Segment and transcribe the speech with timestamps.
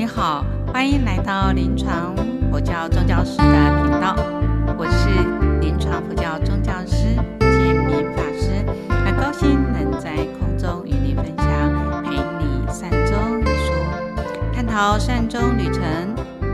[0.00, 2.16] 你好，欢迎来到临床
[2.50, 4.16] 佛教宗教师的频道，
[4.78, 5.10] 我是
[5.60, 8.64] 临床佛教宗教师简明法师，
[9.04, 13.76] 很高兴能在空中与你分享，陪你善终理说，
[14.54, 15.84] 探讨善终旅程，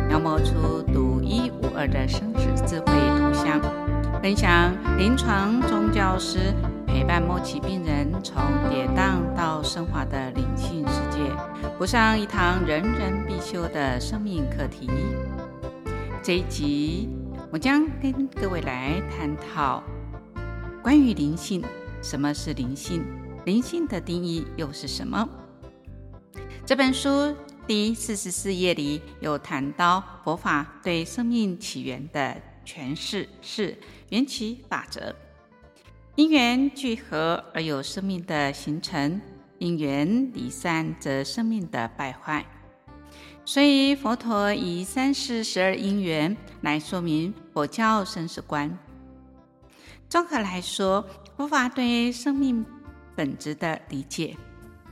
[0.08, 2.86] 描摹出独一无二的生死智慧
[3.16, 3.60] 图像，
[4.20, 4.72] 分享。
[4.98, 6.52] 临床宗教师。
[6.88, 11.20] 陪伴末期病人从跌宕到升华的灵性世界，
[11.78, 14.88] 补上一堂人人必修的生命课题。
[16.22, 17.06] 这一集，
[17.52, 19.84] 我将跟各位来探讨
[20.82, 21.62] 关于灵性，
[22.02, 23.04] 什么是灵性？
[23.44, 25.28] 灵性的定义又是什么？
[26.64, 33.76] 这本书第四十四页里有谈到佛法对生命起源的诠释是
[34.08, 35.14] 缘起法则。
[36.14, 39.20] 因缘聚合而有生命的形成，
[39.58, 42.44] 因缘离散则生命的败坏。
[43.44, 48.78] 所以佛陀以三世十二因缘来说明佛教生死观。
[50.08, 52.64] 综合来说，佛法对生命
[53.14, 54.36] 本质的理解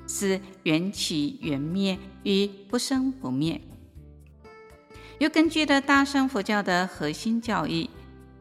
[0.06, 3.60] 是缘起缘灭与不生不灭。
[5.18, 7.90] 又根据了大乘佛教的核心教义，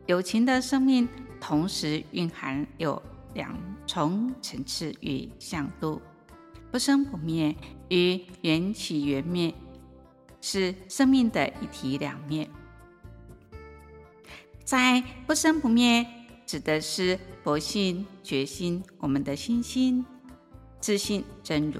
[0.05, 1.07] 有情的生命。
[1.45, 3.53] 同时蕴含有两
[3.85, 6.01] 重层次与向度，
[6.73, 7.55] 不生不灭
[7.89, 9.53] 与缘起缘灭
[10.41, 12.49] 是生命的一体两面。
[14.63, 16.03] 在不生不灭，
[16.47, 20.03] 指的是佛性、觉心、我们的心性、
[20.79, 21.79] 自信、真如、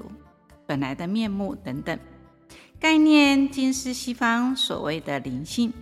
[0.64, 1.98] 本来的面目等等
[2.78, 5.72] 概念，均是西方所谓的灵性，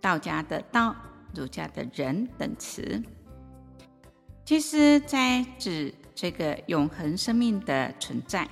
[0.00, 0.96] 道家的道。
[1.34, 3.02] 儒家的人等词，
[4.46, 8.48] 其实在指这个永恒生命的存在。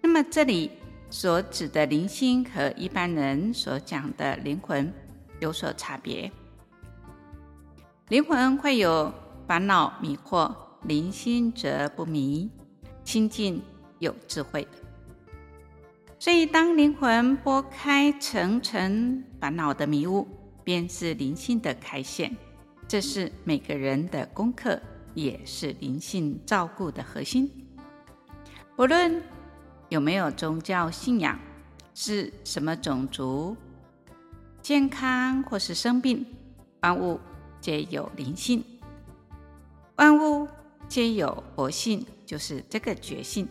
[0.00, 0.70] 那么这里
[1.10, 4.94] 所指的灵性和一般人所讲的灵魂
[5.40, 6.30] 有所差别。
[8.08, 9.12] 灵魂会有
[9.48, 12.48] 烦恼迷惑，灵性则不迷，
[13.02, 13.60] 清净
[13.98, 14.64] 有智慧。
[16.20, 20.24] 所以当灵魂拨开层层烦恼的迷雾。
[20.64, 22.36] 便是灵性的开显，
[22.86, 24.80] 这是每个人的功课，
[25.14, 27.50] 也是灵性照顾的核心。
[28.76, 29.22] 不论
[29.88, 31.38] 有没有宗教信仰，
[31.94, 33.56] 是什么种族，
[34.62, 36.26] 健康或是生病，
[36.80, 37.20] 万物
[37.60, 38.64] 皆有灵性，
[39.96, 40.48] 万物
[40.88, 43.46] 皆有佛性，就是这个觉性。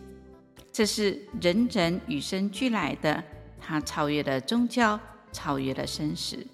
[0.72, 3.22] 这是人人与生俱来的，
[3.60, 4.98] 它超越了宗教，
[5.30, 6.44] 超越了生死。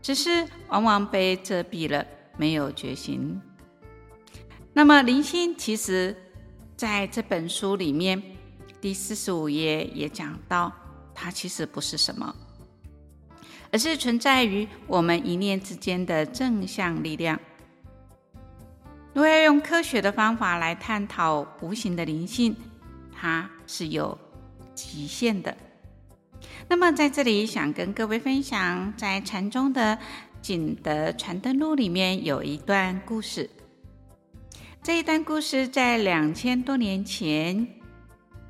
[0.00, 3.40] 只是往往被遮蔽了，没有觉醒。
[4.76, 6.16] 那么灵性，其实
[6.76, 8.20] 在这本书里面
[8.80, 10.72] 第四十五页也讲到，
[11.14, 12.34] 它其实不是什么，
[13.70, 17.38] 而是存在于我们一念之间的正向力量。
[19.12, 22.56] 如果要用科学的方法来探讨无形的灵性，
[23.12, 24.18] 它是有
[24.74, 25.56] 极限的。
[26.68, 29.96] 那么在这里想跟各位分享，在禅宗的
[30.42, 33.48] 《景德传灯录》里面有一段故事。
[34.84, 37.66] 这一段故事在两千多年前，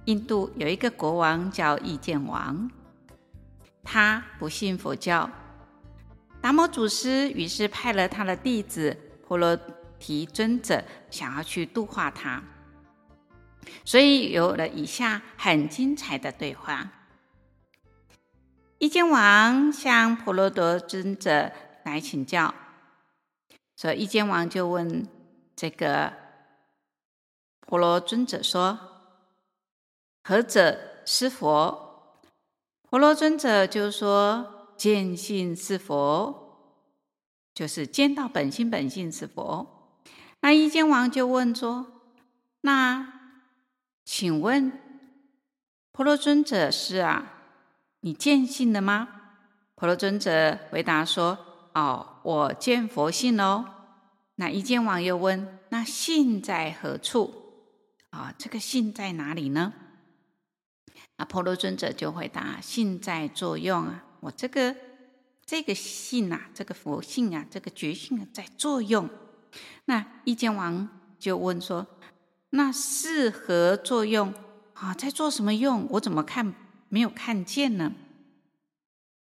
[0.06, 2.69] 印度有一个国王叫意见王，
[3.84, 5.31] 他不信佛教。
[6.43, 9.56] 达摩祖师于是派了他的弟子婆罗
[10.00, 12.43] 提尊者，想要去度化他，
[13.84, 16.91] 所以有了以下很精彩的对话。
[18.78, 21.53] 意见王向婆罗多尊者
[21.84, 22.53] 来请教，
[23.77, 25.06] 所以意见王就问
[25.55, 26.12] 这个
[27.67, 28.79] 婆罗尊者说
[30.23, 32.21] ：“何者是佛？”
[32.89, 36.59] 婆罗尊者就说：“见性是佛，
[37.55, 39.97] 就是见到本性，本性是佛。”
[40.41, 41.87] 那一见王就问说
[42.61, 43.21] ：“那
[44.05, 44.73] 请问
[45.91, 47.33] 婆罗尊者是啊？”
[48.00, 49.09] 你见性了吗？
[49.75, 51.38] 婆罗尊者回答说
[51.75, 53.65] ：“哦，我见佛性喽。”
[54.37, 57.44] 那一见王又问：“那性在何处？
[58.14, 59.72] 啊、这个性在哪里呢？”
[61.19, 64.75] 那婆罗尊者就回答：“性在作用啊，我这个
[65.44, 69.08] 这个性啊，这个佛性啊，这个觉性啊，在作用。”
[69.87, 70.88] 那意见王
[71.19, 71.87] 就问说
[72.50, 74.32] ：“那是何作用
[74.75, 74.94] 啊？
[74.94, 75.87] 在做什么用？
[75.90, 76.55] 我怎么看？”
[76.88, 77.93] 没有看见呢，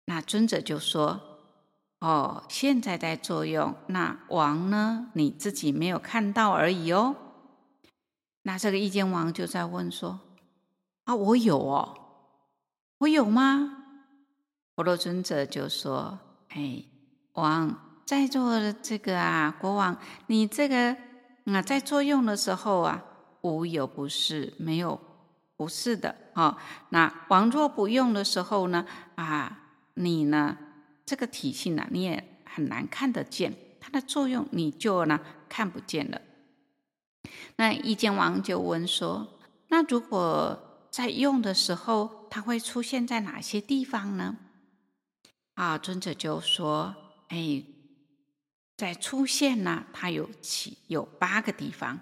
[0.05, 1.21] 那尊者就说
[1.99, 3.75] ：“哦，现在在作用。
[3.89, 5.09] 那王呢？
[5.15, 7.17] 你自己没有看到而已哦。”
[8.49, 10.21] 那这个意见王就在问说
[11.05, 11.95] ：“啊，我有哦，
[12.97, 13.85] 我有吗？
[14.75, 16.19] 婆罗尊者就说
[16.49, 16.83] ：“哎，
[17.35, 19.99] 王在座的这个啊，国王，
[20.29, 20.97] 你这个
[21.45, 23.05] 啊，在作用的时候啊，
[23.43, 24.99] 无有不是，没有
[25.55, 26.57] 不是的啊、哦。
[26.89, 28.87] 那王若不用的时候呢，
[29.17, 29.59] 啊，
[29.93, 30.57] 你呢，
[31.05, 36.19] 这个体性呢，你也很难看得见它的作用，你就呢看不见了。
[37.59, 39.27] 那意见王就问说：
[39.67, 44.37] 那如果在用的时候，它会出现在哪些地方呢？
[45.55, 46.95] 啊，尊者就说
[47.31, 47.65] ：“哎，
[48.77, 51.99] 在出现呢，它有七有八个地方。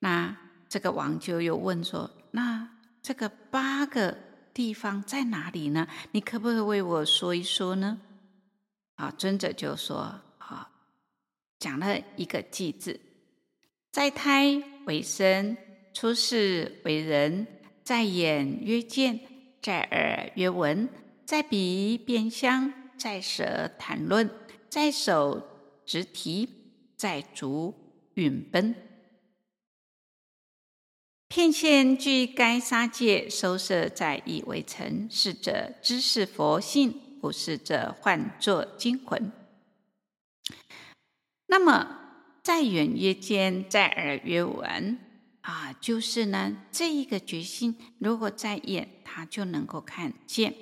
[0.00, 0.36] 那
[0.68, 2.68] 这个王就又问说：那
[3.00, 4.14] 这个八个
[4.52, 5.88] 地方在哪里呢？
[6.12, 7.98] 你可不可以为我说一说呢？”
[8.96, 10.70] 啊，尊者就说：“啊，
[11.58, 13.00] 讲了一个偈字，
[13.90, 15.56] 在胎为身，
[15.92, 17.46] 出世为人。”
[17.82, 19.18] 在眼曰见，
[19.60, 20.88] 在耳曰闻，
[21.24, 24.30] 在鼻辨香，在舌谈论，
[24.68, 25.42] 在手
[25.84, 26.48] 执提，
[26.96, 27.74] 在足
[28.14, 28.76] 允奔。
[31.26, 35.08] 片现具该三界，收摄在一微尘。
[35.10, 39.32] 是者知是佛性，不是者唤作精魂。
[41.46, 41.99] 那么
[42.42, 44.98] 在眼曰见，在耳曰闻。
[45.42, 50.52] 啊，就是呢，这一个决心，如果在眼，他就能够看见；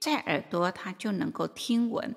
[0.00, 2.14] 在耳朵，他就能够听闻。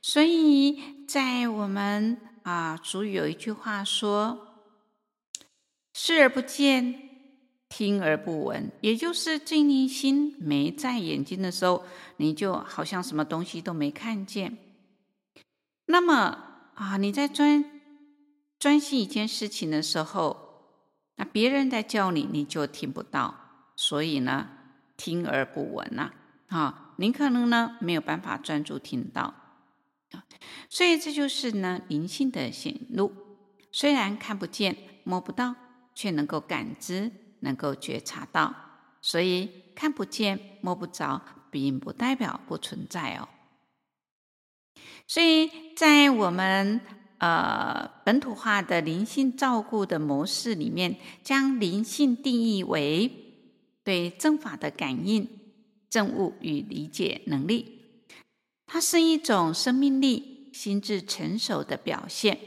[0.00, 4.64] 所以在我们啊，俗语有一句话说
[5.92, 6.94] ：“视而不见，
[7.68, 11.84] 听而不闻。”也就是净灵心没在眼睛的时候，
[12.16, 14.56] 你就好像什么东西都没看见。
[15.84, 17.79] 那么啊，你在专
[18.60, 20.36] 专心一件事情的时候，
[21.16, 23.34] 那别人在叫你，你就听不到，
[23.74, 24.48] 所以呢，
[24.98, 26.12] 听而不闻呐，
[26.48, 29.32] 啊，您可能呢没有办法专注听到，
[30.68, 33.10] 所以这就是呢灵性的显露，
[33.72, 35.54] 虽然看不见、摸不到，
[35.94, 37.10] 却能够感知、
[37.40, 38.54] 能够觉察到，
[39.00, 43.26] 所以看不见、摸不着，并不代表不存在哦。
[45.06, 46.82] 所以在我们。
[47.20, 53.10] 呃，本土化的灵性照顾的模式里面，将灵性定义为
[53.84, 55.28] 对正法的感应、
[55.90, 57.82] 证悟与理解能力。
[58.66, 62.38] 它是一种生命力、心智成熟的表现。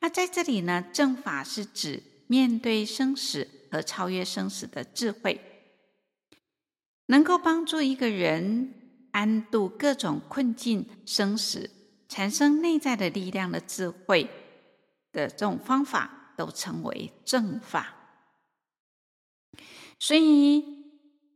[0.00, 5.40] 那在这里呢，正法是指面对生死和超越生死的智慧，
[7.06, 8.74] 能够帮助一个人
[9.12, 11.70] 安度各种困境、生死。
[12.12, 14.28] 产生内在的力量的智慧
[15.12, 17.94] 的这种方法，都称为正法。
[19.98, 20.62] 所以，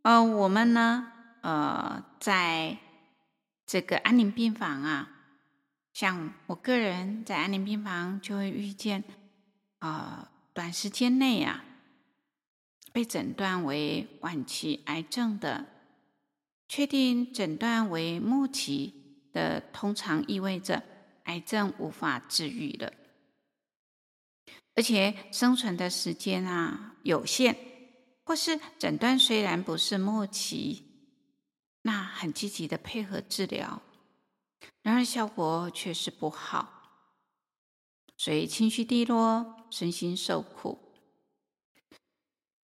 [0.03, 2.77] 呃，我们呢，呃，在
[3.65, 5.09] 这个安宁病房啊，
[5.95, 9.03] 像我个人在安宁病房就会遇见，
[9.79, 11.65] 啊、短时间内啊，
[12.93, 15.65] 被诊断为晚期癌症的，
[16.69, 19.06] 确定诊断为末期。
[19.37, 20.83] 的通常意味着
[21.25, 22.91] 癌症无法治愈了，
[24.75, 27.55] 而且生存的时间啊有限，
[28.25, 30.87] 或是诊断虽然不是末期，
[31.83, 33.83] 那很积极的配合治疗，
[34.81, 37.13] 然而效果却是不好，
[38.17, 40.79] 所以情绪低落，身心受苦。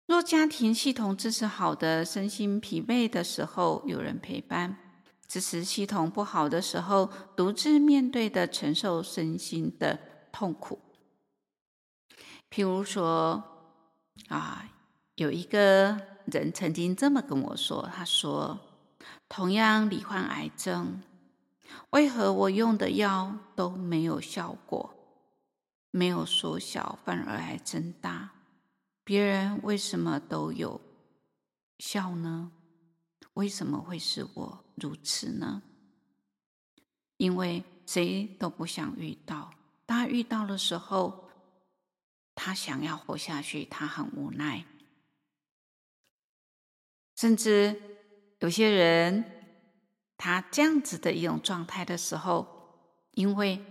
[0.05, 4.90] 若家庭系统支持好的，身心疲惫的时候，有人陪伴。
[5.31, 9.97] 支持系统不好的时候，独自面对的承受身心的
[10.29, 10.77] 痛苦。
[12.50, 13.41] 譬如说，
[14.27, 14.69] 啊，
[15.15, 18.59] 有一个人曾经这么跟我说：“他说，
[19.29, 21.01] 同样罹患癌症，
[21.91, 24.93] 为何我用的药都没有效果，
[25.91, 28.31] 没有缩小，反而还增大？
[29.05, 30.81] 别人为什么都有
[31.79, 32.51] 效呢？
[33.35, 35.61] 为什么会是我？”如此呢？
[37.17, 39.53] 因为谁都不想遇到，
[39.85, 41.29] 当他遇到的时候，
[42.33, 44.65] 他想要活下去，他很无奈。
[47.15, 47.79] 甚至
[48.39, 49.23] 有些人，
[50.17, 52.79] 他这样子的一种状态的时候，
[53.11, 53.63] 因为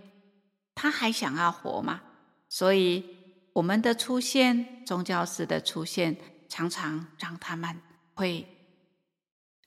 [0.77, 2.01] 他还想要活嘛，
[2.49, 3.17] 所以
[3.55, 6.17] 我们的出现，宗教师的出现，
[6.49, 7.83] 常常让他们
[8.15, 8.47] 会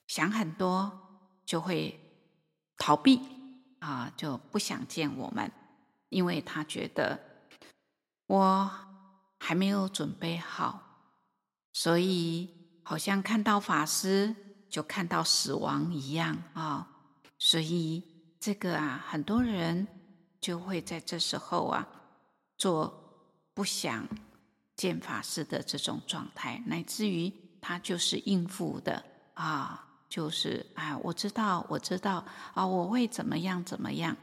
[0.06, 1.03] 想很多。
[1.44, 2.00] 就会
[2.76, 3.20] 逃避
[3.78, 5.50] 啊，就不想见我们，
[6.08, 7.20] 因为他觉得
[8.26, 8.70] 我
[9.38, 10.80] 还没有准备好，
[11.72, 14.34] 所以好像看到法师
[14.70, 16.88] 就看到死亡一样啊、
[17.38, 18.02] 所以
[18.40, 19.86] 这个啊，很多人
[20.40, 21.86] 就会在这时候啊，
[22.56, 24.08] 做不想
[24.74, 29.93] 见法师的这种状态，乃至于他就是应付的啊。
[30.14, 34.16] 就是啊，我知道，我知道啊，我会怎么样怎么样，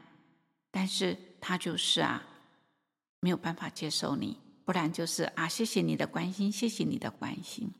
[0.70, 2.22] 但是他就是啊，
[3.20, 7.70] 没有办法接受你，不然就是啊，谢谢你的关心，谢谢你的关心。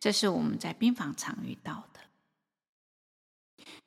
[0.00, 2.00] 这是我们在病房常遇到的，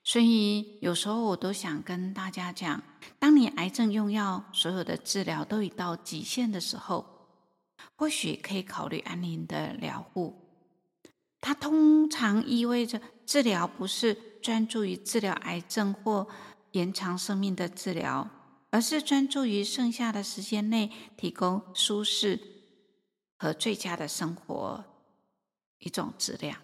[0.04, 2.84] 所以有时候我都想跟大家讲，
[3.18, 7.28] 当你癌症用药所有的治疗都已到极限的时候，
[7.96, 10.41] 或许可以考虑安宁的疗护。
[11.42, 16.28] 它通常意味着治疗不是专注于治疗癌症或
[16.72, 18.30] 延长生命的治疗，
[18.70, 22.40] 而是专注于剩下的时间内提供舒适
[23.38, 24.86] 和最佳的生活
[25.80, 26.60] 一种质量。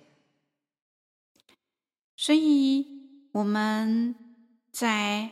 [2.15, 2.85] 所以
[3.33, 4.15] 我们
[4.71, 5.31] 在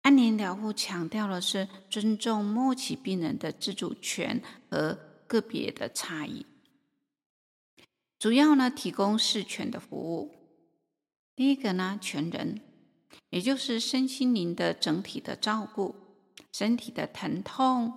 [0.00, 6.44] 安宁疗护强调的是尊重末期病人的自主权和个别的差异。
[8.22, 10.30] 主要呢，提供四全的服务。
[11.34, 12.60] 第一个呢，全人，
[13.30, 15.96] 也就是身心灵的整体的照顾，
[16.52, 17.92] 身体的疼痛，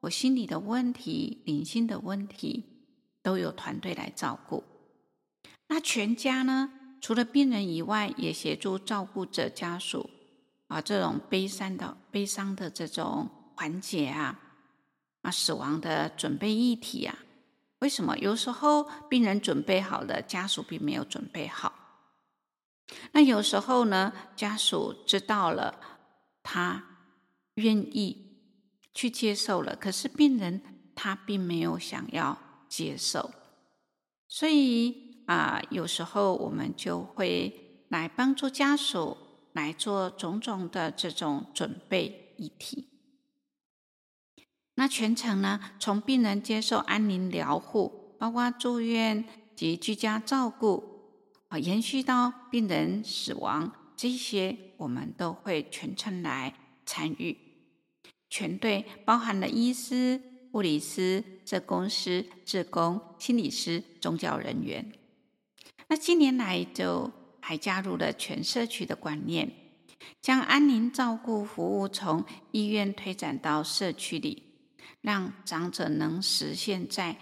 [0.00, 2.62] 我心理的问题、灵性的问题，
[3.22, 4.62] 都有团队来照顾。
[5.68, 6.70] 那全家呢，
[7.00, 10.10] 除了病人以外，也协助照顾者家属
[10.66, 14.38] 啊，这种悲伤的悲伤的这种缓解啊，
[15.22, 17.18] 啊，死亡的准备议题啊。
[17.80, 21.72] 为什么有时候病人准备好了，家属并没有准备好？
[23.12, 25.78] 那有时候呢，家属知道了，
[26.42, 26.84] 他
[27.54, 28.36] 愿意
[28.92, 32.36] 去接受了，可是病人他并没有想要
[32.68, 33.30] 接受，
[34.28, 39.16] 所以啊，有时候我们就会来帮助家属
[39.52, 42.89] 来做种种的这种准备议题。
[44.80, 49.22] 那全程呢，从病人接受安宁疗护，包括住院
[49.54, 50.82] 及居家照顾，
[51.48, 56.54] 啊，延续到病人死亡，这些我们都会全程来
[56.86, 57.36] 参与。
[58.30, 60.18] 全队包含了医师、
[60.50, 64.90] 护理师、社工师、志工、心理师、宗教人员。
[65.88, 69.52] 那近年来就还加入了全社区的观念，
[70.22, 74.46] 将安宁照顾服务从医院推展到社区里。
[75.00, 77.16] 让长者能实现在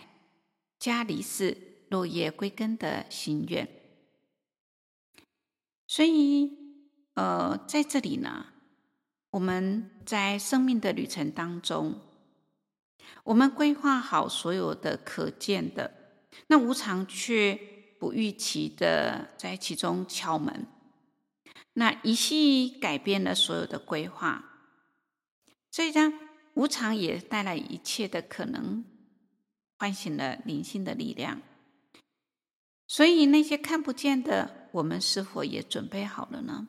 [0.78, 1.56] 家离世、
[1.88, 3.68] 落叶归根的心愿。
[5.86, 6.50] 所以，
[7.14, 8.46] 呃，在这里呢，
[9.30, 12.00] 我们在生命的旅程当中，
[13.24, 17.58] 我们规划好所有的可见的，那无常却
[18.00, 20.66] 不预期的在其中敲门，
[21.74, 24.44] 那一系改变了所有的规划。
[25.70, 26.12] 所以呢。
[26.58, 28.84] 无常也带来一切的可能，
[29.78, 31.40] 唤醒了灵性的力量。
[32.88, 36.66] 所以那些看不见的，我们是否也准备好了呢？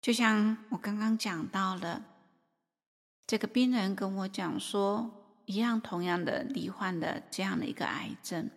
[0.00, 2.04] 就像我刚刚讲到了，
[3.26, 8.48] 这个病人跟我讲说，一样同样的罹患了这样的一个癌症，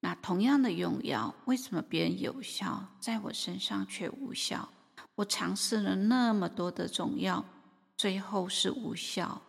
[0.00, 4.68] 那同样的用药，为什么别人有效，在我身上却无效？
[5.14, 7.42] 我尝试了那么多的种药。
[8.04, 9.40] 最后是无效，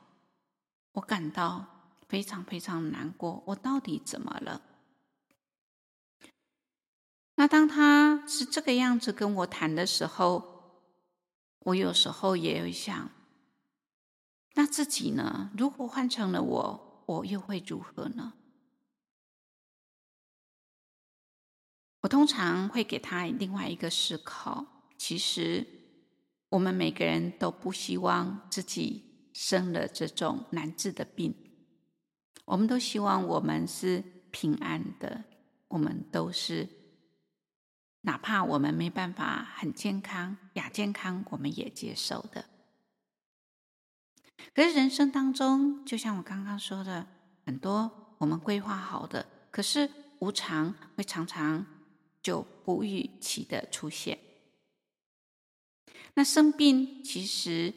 [0.93, 3.43] 我感到非常非常难过。
[3.47, 4.61] 我到底怎么了？
[7.35, 10.93] 那当他是这个样子跟我谈的时候，
[11.65, 13.09] 我有时候也会想，
[14.53, 15.51] 那自己呢？
[15.57, 18.35] 如果换成了我，我又会如何呢？
[22.03, 24.65] 我通常会给他另外一个思考，
[24.97, 25.74] 其实。
[26.55, 31.35] 我们每个人都不希望自己生了这种难治的病，
[32.45, 35.25] 我们都希望我们是平安的，
[35.67, 36.69] 我们都是，
[38.01, 42.45] 哪怕我们没办法很健康、亚健康，我们也接受的。
[44.53, 47.05] 可是人生当中，就像我刚刚说的，
[47.45, 51.65] 很多我们规划好的，可是无常会常常
[52.23, 54.17] 就不预期的出现。
[56.15, 57.73] 那生病，其实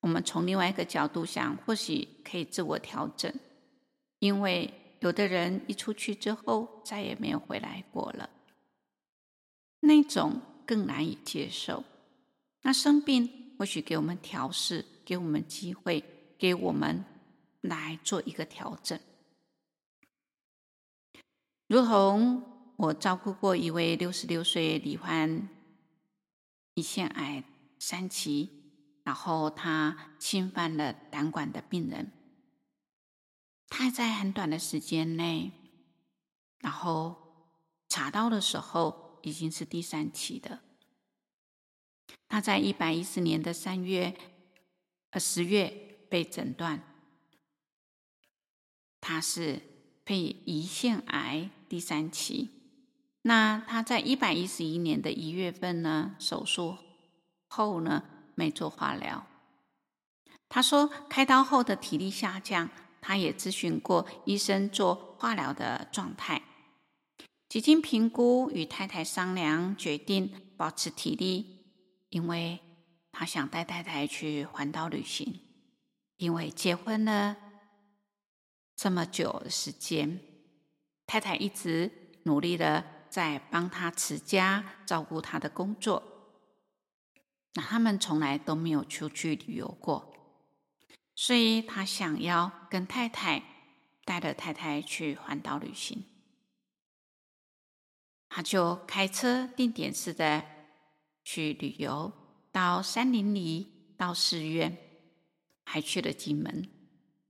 [0.00, 3.32] 我们从另外一个角度想，或许可以自我调整，
[4.18, 8.30] 因为有的人一出去之后再也没有回来过了，
[9.80, 11.84] 那种更难以接受。
[12.62, 16.02] 那生病或许给我们调试，给我们机会，
[16.38, 17.04] 给我们
[17.60, 18.98] 来做一个调整。
[21.68, 22.42] 如同
[22.76, 25.48] 我照顾过一位六十六岁罹患
[26.76, 27.42] 胰腺癌
[27.78, 28.50] 三期，
[29.02, 32.12] 然后他侵犯了胆管的病人，
[33.68, 35.52] 他在很短的时间内，
[36.58, 37.56] 然后
[37.88, 40.60] 查到的时候已经是第三期的。
[42.28, 44.14] 他在一百一十年的三月，
[45.10, 45.70] 呃十月
[46.10, 46.82] 被诊断，
[49.00, 49.62] 他是
[50.04, 52.50] 肺胰腺癌第三期。
[53.26, 56.78] 那他在一百一十一年的一月份呢，手术
[57.48, 58.04] 后呢，
[58.36, 59.26] 没做化疗。
[60.48, 66.40] 他说开刀后的体力下降，他也咨询过医生做化疗的状态。
[67.48, 71.64] 几经评估，与太太商量，决定保持体力。
[72.10, 72.60] 因为
[73.10, 75.40] 他想带太太去环岛旅行，
[76.18, 77.36] 因为结婚了
[78.76, 80.20] 这么久的时间，
[81.08, 81.90] 太太一直
[82.22, 82.84] 努力的
[83.16, 86.02] 在帮他持家，照顾他的工作。
[87.54, 90.12] 那他们从来都没有出去旅游过，
[91.14, 93.42] 所以他想要跟太太
[94.04, 96.04] 带着太太去环岛旅行，
[98.28, 100.44] 他就开车定点式的。
[101.24, 102.12] 去旅游，
[102.52, 104.76] 到山林里，到寺院，
[105.64, 106.68] 还去了金门，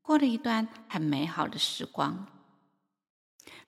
[0.02, 2.26] 过了一段很美好的时光。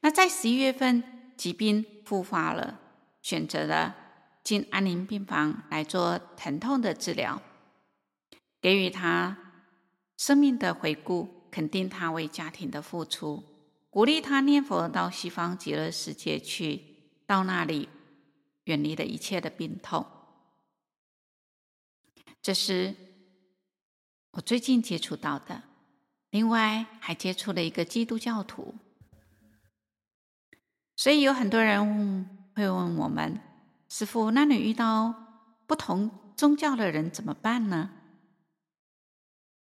[0.01, 2.81] 那在十一月份，疾病复发了，
[3.21, 3.95] 选择了
[4.43, 7.43] 进安宁病房来做疼痛的治疗，
[8.62, 9.37] 给予他
[10.17, 13.45] 生命的回顾，肯定他为家庭的付出，
[13.91, 16.83] 鼓励他念佛到西方极乐世界去，
[17.27, 17.91] 到那里
[18.65, 20.07] 远离了一切的病痛。
[22.41, 22.95] 这是
[24.31, 25.65] 我最近接触到的，
[26.31, 28.75] 另外还接触了一个基督教徒，
[30.99, 33.40] 所以有很多人会问我们
[33.89, 35.15] ：“师傅，那你遇到
[35.69, 37.91] 不同宗教的人怎么办呢？”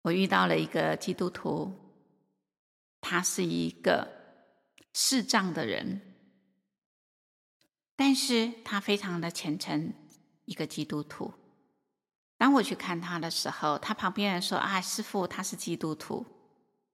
[0.04, 1.74] 我遇到了一个基督徒，
[3.02, 4.08] 他是一个
[4.94, 6.02] 视障的人，
[7.96, 9.92] 但是他非常的虔诚，
[10.46, 11.34] 一个基督徒。
[12.38, 16.24] 当我去看他的时候，他旁边人说：“啊，师傅，他是基督徒。”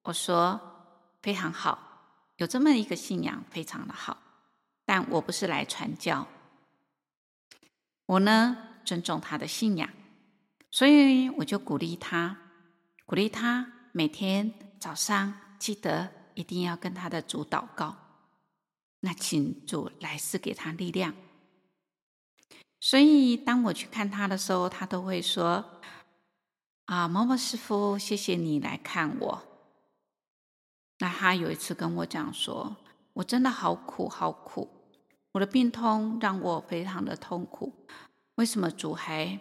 [0.03, 0.61] 我说
[1.21, 4.17] ：“非常好，有这么一个信仰，非常的好。
[4.89, 6.25] 但我不是来传教，
[8.07, 9.87] 我呢尊重他的信仰，
[10.71, 12.35] 所以我就鼓励他，
[13.05, 17.97] 鼓励他每天早上记得一定要跟他的主祷告，
[19.01, 21.13] 那请主来赐给他力量。”
[22.81, 25.79] 所以，当我去看他的时候，他都会说
[26.85, 29.43] ：“啊，某某师傅，谢谢你来看我。”
[30.97, 32.75] 那他有一次跟我讲说
[33.13, 34.78] ：“我真的好苦，好苦，
[35.31, 37.87] 我的病痛让我非常的痛苦。
[38.35, 39.39] 为什么主还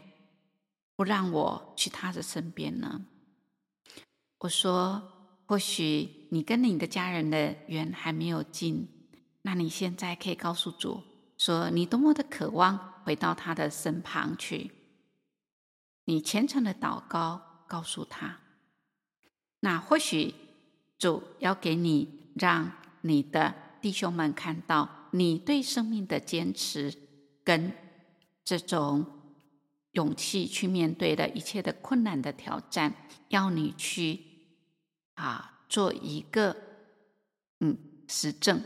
[0.96, 3.06] 不让我去他的身边呢？”
[4.38, 5.02] 我说
[5.46, 8.88] ：“或许你跟你的家人的缘还没有尽，
[9.42, 11.02] 那你现在可以告诉主。”
[11.38, 14.72] 说你多么的渴望回到他的身旁去，
[16.06, 18.40] 你虔诚的祷告，告诉他，
[19.60, 20.34] 那或许
[20.98, 22.72] 主要给你，让
[23.02, 26.94] 你的弟兄们看到你对生命的坚持
[27.42, 27.72] 跟
[28.44, 29.04] 这种
[29.92, 32.94] 勇气去面对的一切的困难的挑战，
[33.28, 34.20] 要你去
[35.14, 36.56] 啊做一个
[37.60, 37.76] 嗯
[38.06, 38.62] 实证。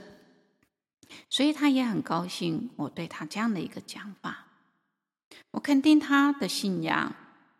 [1.28, 4.46] 所以他也很高兴我对他这样的一个讲法，
[5.52, 7.14] 我肯定他的信仰，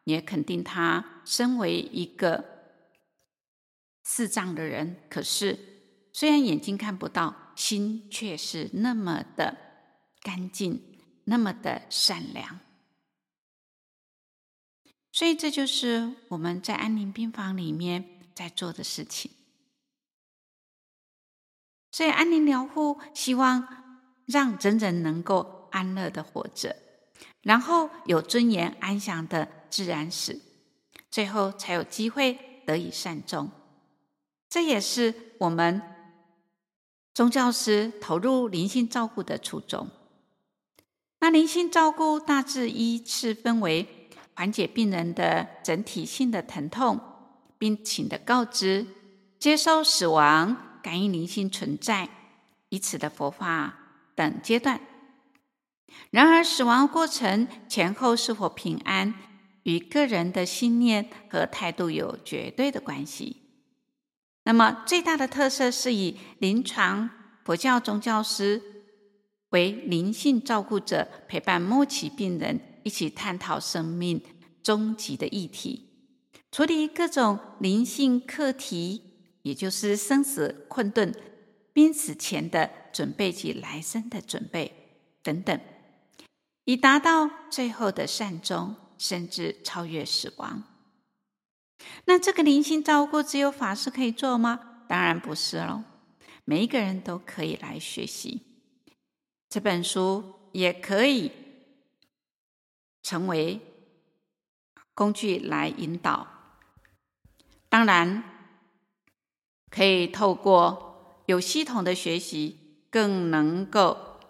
[0.05, 2.44] 也肯定他身为一个
[4.05, 5.59] 视障的人，可是
[6.12, 9.57] 虽然眼睛看不到，心却是那么的
[10.20, 10.83] 干净，
[11.22, 12.59] 那么的善良。
[15.12, 19.31] 所以这就是我们在安宁病房里面在做的事情。
[21.92, 23.68] 所以安宁疗护希望
[24.27, 26.75] 让人人能够安乐的活着，
[27.42, 30.40] 然后有尊严安详的自然死，
[31.12, 33.48] 最后才有机会得以善终。
[34.48, 35.81] 这也是我们
[37.14, 39.88] 宗教师投入灵性照顾的初衷。
[41.20, 47.01] 那灵性照顾大致依次分为缓解病人的整体性的疼痛、
[47.59, 48.87] 病情的告知、
[49.38, 50.68] 接受死亡。
[50.83, 52.09] 感应灵性存在，
[52.68, 53.72] 以此的佛法
[54.16, 54.81] 等阶段。
[56.11, 59.14] 然而，死亡过程前后是否平安，
[59.62, 63.41] 与个人的信念和态度有绝对的关系。
[64.44, 67.09] 那么，最大的特色是以临床
[67.44, 68.61] 佛教宗教师
[69.50, 74.20] 为灵性照顾者，陪伴末期病人一起探讨生命
[74.62, 75.88] 终极的议题，
[76.50, 79.02] 处理各种灵性课题，
[79.42, 81.14] 也就是生死困顿、
[81.72, 84.72] 濒死前的准备及来生的准备
[85.22, 85.61] 等等，
[86.64, 90.64] 以达到最后的善终，甚至超越死亡。
[92.04, 94.84] 那这个灵性照顾只有法师可以做吗？
[94.88, 95.84] 当然不是喽，
[96.44, 98.42] 每一个人都可以来学习。
[99.48, 101.30] 这本书也可以
[103.02, 103.60] 成为
[104.94, 106.26] 工具来引导。
[107.68, 108.22] 当然，
[109.70, 112.58] 可以透过有系统的学习，
[112.90, 114.20] 更能够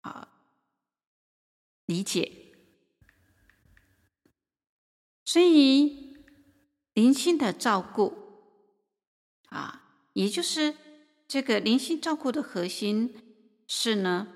[0.00, 0.28] 啊
[1.86, 2.32] 理解。
[5.24, 6.07] 所以。
[6.98, 8.12] 灵性的照顾
[9.50, 9.84] 啊，
[10.14, 10.74] 也就是
[11.28, 13.14] 这个灵性照顾的核心
[13.68, 14.26] 是呢，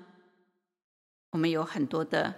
[1.31, 2.35] 我们有很多的，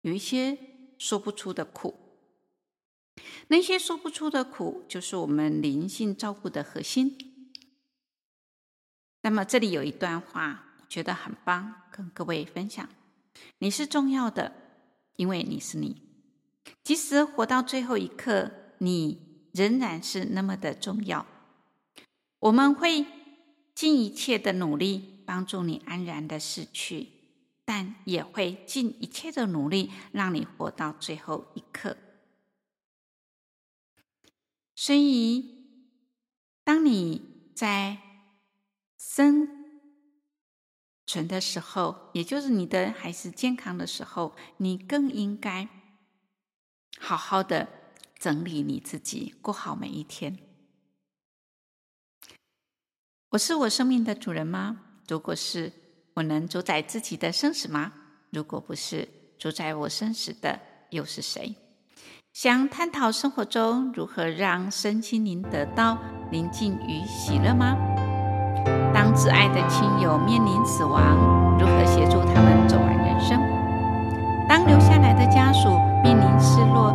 [0.00, 0.58] 有一些
[0.98, 1.94] 说不出的苦，
[3.46, 7.16] 那些说不出的苦，就是我们灵性照顾的核心。
[9.20, 12.88] 那么这里有一段话，觉得很棒，跟各位分享：
[13.58, 14.50] 你是重要的，
[15.14, 16.02] 因为你是你，
[16.82, 18.50] 即使活到最后一刻。
[18.78, 21.26] 你仍然是那么的重要，
[22.40, 23.06] 我们会
[23.74, 27.08] 尽一切的努力帮助你安然的逝去，
[27.64, 31.96] 但也会尽一切的努力让你活到最后一刻。
[34.76, 35.66] 所以，
[36.64, 37.98] 当你在
[38.98, 39.48] 生
[41.06, 45.68] 存的时候，也就是你的孩子健康的时候，你更应该
[46.98, 47.83] 好好的。
[48.24, 50.38] 整理你自己，过好每一天。
[53.32, 54.78] 我是我生命的主人吗？
[55.06, 55.70] 如果是，
[56.14, 57.92] 我能主宰自己的生死吗？
[58.30, 59.06] 如果不是，
[59.38, 60.58] 主宰我生死的
[60.88, 61.54] 又是谁？
[62.32, 65.98] 想探讨生活中如何让身心灵得到
[66.32, 67.76] 宁静与喜乐吗？
[68.94, 73.38] 当挚爱的亲友面临死亡，如何协助他们走完人生？
[74.48, 75.68] 当留下来的家属
[76.02, 76.94] 面临失落，